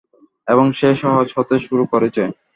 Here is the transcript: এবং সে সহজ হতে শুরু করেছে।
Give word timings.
এবং 0.47 0.65
সে 0.71 0.89
সহজ 1.01 1.27
হতে 1.37 1.55
শুরু 1.65 1.83
করেছে। 1.91 2.23